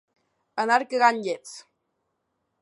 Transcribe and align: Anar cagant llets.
Anar 0.63 0.79
cagant 0.93 1.21
llets. 1.27 1.53